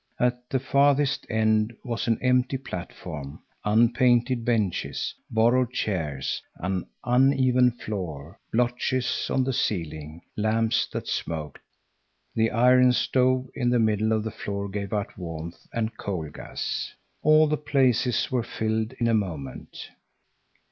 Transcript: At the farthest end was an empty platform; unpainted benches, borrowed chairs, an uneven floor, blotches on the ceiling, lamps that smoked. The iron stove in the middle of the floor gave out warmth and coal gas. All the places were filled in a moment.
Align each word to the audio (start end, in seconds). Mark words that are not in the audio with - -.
At 0.19 0.49
the 0.49 0.57
farthest 0.59 1.27
end 1.29 1.75
was 1.83 2.07
an 2.07 2.17
empty 2.23 2.57
platform; 2.57 3.43
unpainted 3.63 4.43
benches, 4.43 5.13
borrowed 5.29 5.71
chairs, 5.71 6.41
an 6.55 6.87
uneven 7.03 7.69
floor, 7.69 8.39
blotches 8.51 9.27
on 9.29 9.43
the 9.43 9.53
ceiling, 9.53 10.23
lamps 10.35 10.87
that 10.91 11.07
smoked. 11.07 11.59
The 12.33 12.49
iron 12.49 12.93
stove 12.93 13.47
in 13.53 13.69
the 13.69 13.77
middle 13.77 14.11
of 14.11 14.23
the 14.23 14.31
floor 14.31 14.69
gave 14.69 14.91
out 14.91 15.19
warmth 15.19 15.67
and 15.71 15.95
coal 15.97 16.31
gas. 16.31 16.95
All 17.21 17.45
the 17.45 17.55
places 17.57 18.31
were 18.31 18.41
filled 18.41 18.93
in 18.93 19.07
a 19.07 19.13
moment. 19.13 19.87